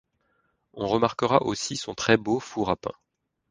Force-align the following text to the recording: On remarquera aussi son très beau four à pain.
On 0.73 0.87
remarquera 0.87 1.43
aussi 1.43 1.77
son 1.77 1.93
très 1.93 2.17
beau 2.17 2.39
four 2.39 2.71
à 2.71 2.75
pain. 2.75 2.89